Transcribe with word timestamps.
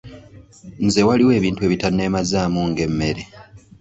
Nze 0.85 1.01
waliwo 1.07 1.31
ebintu 1.39 1.61
ebitanneemazaamu 1.67 2.61
ng’emmere. 2.69 3.23